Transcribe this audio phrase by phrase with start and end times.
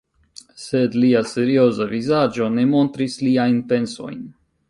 [0.61, 4.27] Sed lia serioza vizaĝo ne montris liajn pensojn.